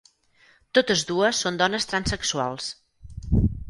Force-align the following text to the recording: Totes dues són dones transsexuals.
Totes 0.77 1.03
dues 1.11 1.43
són 1.45 1.61
dones 1.63 1.89
transsexuals. 1.95 2.75